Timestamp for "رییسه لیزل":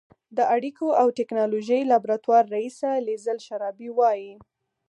2.55-3.37